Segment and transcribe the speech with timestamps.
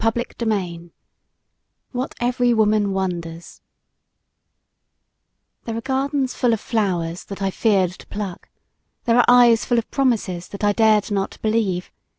[1.93, 3.61] WHAT EVERY WOMAN WONDERS
[5.65, 8.49] THERE are gardens full of flowers that I feared to pluck.
[9.05, 11.91] There are eyes full of promises that I dared not believe.